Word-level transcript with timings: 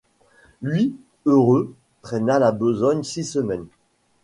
Lui, 0.63 0.95
heureux, 1.27 1.75
traîna 2.01 2.39
la 2.39 2.51
besogne 2.51 3.03
six 3.03 3.23
semaines. 3.23 3.67